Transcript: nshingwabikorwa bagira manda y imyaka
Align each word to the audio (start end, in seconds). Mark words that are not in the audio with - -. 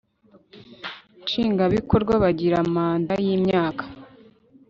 nshingwabikorwa 1.21 2.13
bagira 2.23 2.57
manda 2.73 3.13
y 3.25 3.27
imyaka 3.37 3.83